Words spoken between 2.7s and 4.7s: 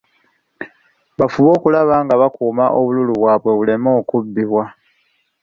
obululu bwabwe, buleme okubbibwa.